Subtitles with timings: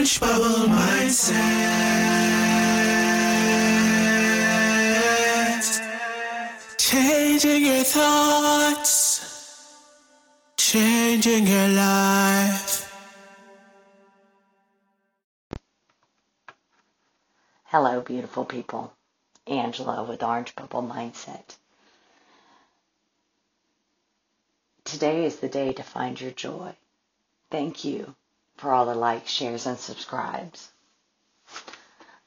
[0.00, 1.36] Orange Bubble Mindset.
[6.78, 9.76] Changing your thoughts,
[10.56, 12.90] changing your life.
[17.64, 18.94] Hello, beautiful people.
[19.46, 21.58] Angela with Orange Bubble Mindset.
[24.84, 26.74] Today is the day to find your joy.
[27.50, 28.14] Thank you
[28.60, 30.70] for all the likes, shares, and subscribes.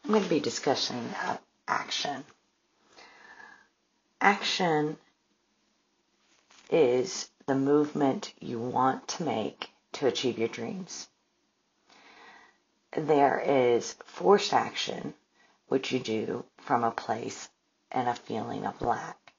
[0.04, 1.38] I'm going to be discussing uh,
[1.68, 2.23] action.
[4.20, 4.98] Action
[6.72, 11.08] is the movement you want to make to achieve your dreams.
[12.98, 15.14] There is forced action,
[15.68, 17.47] which you do from a place
[17.92, 19.34] and a feeling of lack.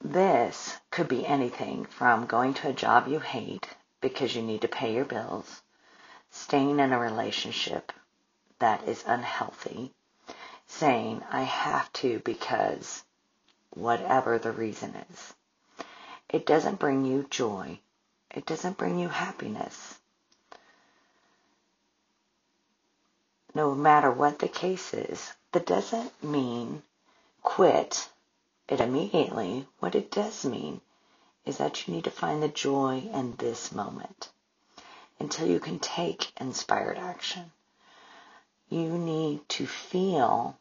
[0.00, 3.68] This could be anything from going to a job you hate
[4.00, 5.62] because you need to pay your bills,
[6.30, 7.92] staying in a relationship
[8.58, 9.92] that is unhealthy,
[10.66, 13.04] saying, I have to because
[13.70, 15.34] whatever the reason is.
[16.28, 17.80] It doesn't bring you joy.
[18.34, 19.98] It doesn't bring you happiness.
[23.54, 26.82] No matter what the case is, that doesn't mean
[27.42, 28.08] quit
[28.68, 29.66] it immediately.
[29.78, 30.82] What it does mean
[31.48, 34.28] is that you need to find the joy in this moment
[35.18, 37.50] until you can take inspired action.
[38.68, 40.58] You need to feel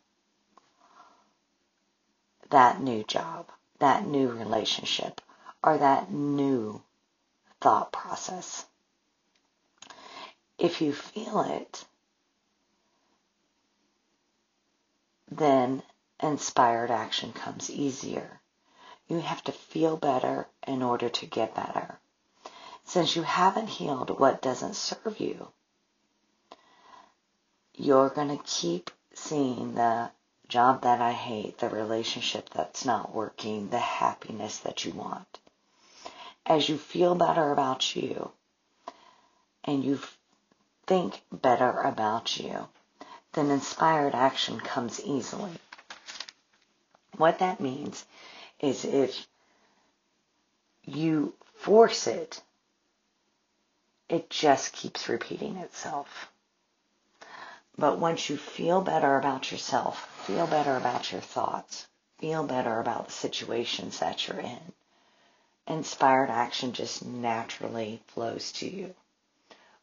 [2.50, 5.20] that new job, that new relationship,
[5.62, 6.82] or that new
[7.60, 8.66] thought process.
[10.58, 11.84] If you feel it,
[15.30, 15.84] then
[16.24, 18.40] inspired action comes easier.
[19.08, 22.00] You have to feel better in order to get better.
[22.84, 25.50] Since you haven't healed what doesn't serve you,
[27.74, 30.10] you're going to keep seeing the
[30.48, 35.40] job that I hate, the relationship that's not working, the happiness that you want.
[36.46, 38.32] As you feel better about you
[39.64, 40.00] and you
[40.86, 42.68] think better about you,
[43.34, 45.52] then inspired action comes easily.
[47.18, 48.06] What that means
[48.60, 49.28] is if
[50.84, 52.42] you force it,
[54.10, 56.32] it just keeps repeating itself.
[57.78, 63.08] But once you feel better about yourself, feel better about your thoughts, feel better about
[63.08, 64.74] the situations that you're in,
[65.68, 68.96] inspired action just naturally flows to you.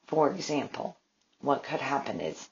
[0.06, 0.96] For example,
[1.40, 2.48] what could happen is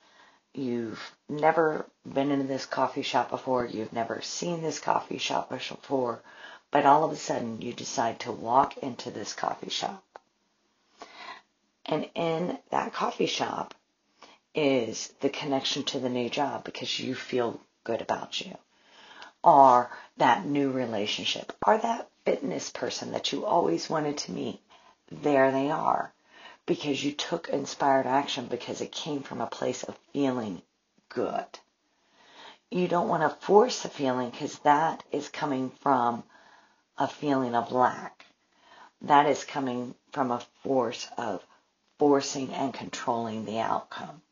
[0.55, 6.23] you've never been in this coffee shop before, you've never seen this coffee shop before,
[6.71, 10.05] but all of a sudden you decide to walk into this coffee shop.
[11.87, 13.75] And in that coffee shop
[14.55, 18.57] is the connection to the new job because you feel good about you.
[19.43, 24.61] Or that new relationship, or that fitness person that you always wanted to meet.
[25.11, 26.13] There they are
[26.67, 30.63] because you took inspired action because it came from a place of feeling
[31.09, 31.59] good.
[32.71, 36.23] You don't want to force a feeling because that is coming from
[36.97, 38.25] a feeling of lack.
[39.03, 41.45] That is coming from a force of
[41.99, 44.23] forcing and controlling the outcome.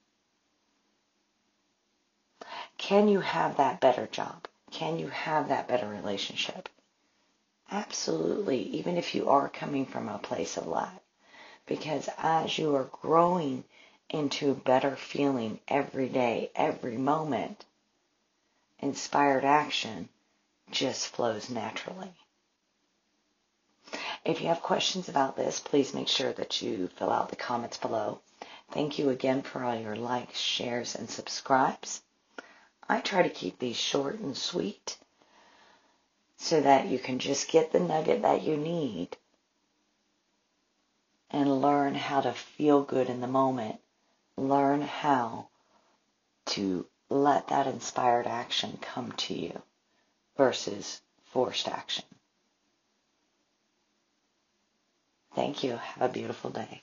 [2.79, 4.47] Can you have that better job?
[4.71, 6.69] Can you have that better relationship?
[7.71, 11.03] Absolutely, even if you are coming from a place of lack.
[11.71, 13.63] Because as you are growing
[14.09, 17.65] into a better feeling every day, every moment,
[18.81, 20.09] inspired action
[20.73, 22.13] just flows naturally.
[24.25, 27.77] If you have questions about this, please make sure that you fill out the comments
[27.77, 28.19] below.
[28.73, 32.03] Thank you again for all your likes, shares, and subscribes.
[32.89, 34.99] I try to keep these short and sweet
[36.37, 39.17] so that you can just get the nugget that you need
[41.31, 43.81] and learn how to feel good in the moment.
[44.37, 45.49] Learn how
[46.47, 49.63] to let that inspired action come to you
[50.37, 52.05] versus forced action.
[55.35, 55.77] Thank you.
[55.77, 56.83] Have a beautiful day.